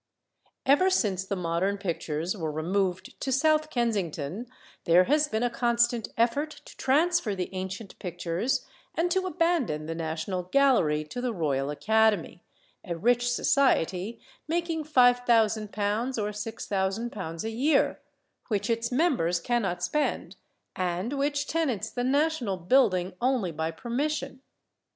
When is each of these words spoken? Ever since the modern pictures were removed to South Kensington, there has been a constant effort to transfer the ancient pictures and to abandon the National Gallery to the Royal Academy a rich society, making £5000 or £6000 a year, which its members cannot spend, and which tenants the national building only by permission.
Ever 0.65 0.89
since 0.89 1.23
the 1.25 1.35
modern 1.35 1.77
pictures 1.77 2.35
were 2.35 2.51
removed 2.51 3.19
to 3.21 3.31
South 3.31 3.69
Kensington, 3.69 4.47
there 4.85 5.03
has 5.03 5.27
been 5.27 5.43
a 5.43 5.49
constant 5.51 6.07
effort 6.17 6.49
to 6.65 6.75
transfer 6.75 7.35
the 7.35 7.53
ancient 7.53 7.99
pictures 7.99 8.65
and 8.95 9.11
to 9.11 9.27
abandon 9.27 9.85
the 9.85 9.93
National 9.93 10.41
Gallery 10.41 11.03
to 11.03 11.21
the 11.21 11.31
Royal 11.31 11.69
Academy 11.69 12.43
a 12.83 12.95
rich 12.97 13.29
society, 13.31 14.19
making 14.47 14.85
£5000 14.85 16.17
or 16.17 16.29
£6000 16.31 17.43
a 17.43 17.49
year, 17.51 18.01
which 18.47 18.71
its 18.71 18.91
members 18.91 19.39
cannot 19.39 19.83
spend, 19.83 20.35
and 20.75 21.13
which 21.13 21.45
tenants 21.45 21.91
the 21.91 22.03
national 22.03 22.57
building 22.57 23.13
only 23.21 23.51
by 23.51 23.69
permission. 23.69 24.41